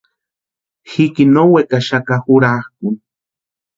[0.91, 2.99] Jikini no wekaxaka jurakʼuni.